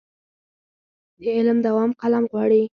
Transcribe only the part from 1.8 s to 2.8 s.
قلم غواړي.